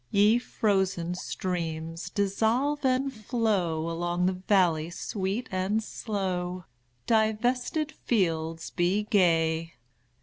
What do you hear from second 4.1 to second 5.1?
the valley